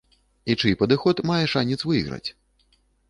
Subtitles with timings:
[0.53, 2.27] І чый падыход мае шанец выйграць?